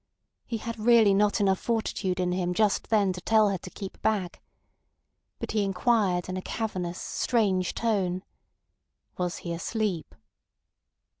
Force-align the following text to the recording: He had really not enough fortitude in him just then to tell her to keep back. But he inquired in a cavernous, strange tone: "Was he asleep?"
He 0.47 0.57
had 0.57 0.79
really 0.79 1.13
not 1.13 1.39
enough 1.39 1.59
fortitude 1.59 2.19
in 2.19 2.31
him 2.31 2.55
just 2.55 2.89
then 2.89 3.13
to 3.13 3.21
tell 3.21 3.49
her 3.49 3.59
to 3.59 3.69
keep 3.69 4.01
back. 4.01 4.41
But 5.37 5.51
he 5.51 5.63
inquired 5.63 6.27
in 6.27 6.35
a 6.37 6.41
cavernous, 6.41 6.99
strange 6.99 7.75
tone: 7.75 8.23
"Was 9.19 9.37
he 9.45 9.53
asleep?" 9.53 10.15